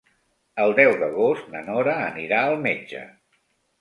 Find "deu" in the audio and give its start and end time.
0.79-0.93